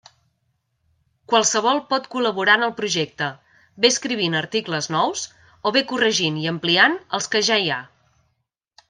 [1.33, 3.27] Qualsevol pot col·laborar en el projecte,
[3.85, 5.27] bé escrivint articles nous,
[5.71, 7.79] o bé corregint i ampliant els que ja hi ha.